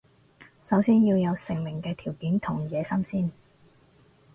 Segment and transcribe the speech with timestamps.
[0.65, 3.31] 首先要有成名嘅條件同野心先